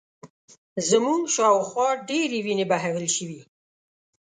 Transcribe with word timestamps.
زموږ 0.89 1.21
شا 1.35 1.47
و 1.55 1.59
خوا 1.69 1.89
ډېرې 2.09 2.39
وینې 2.45 2.65
بهول 2.71 3.05
شوې 3.15 3.41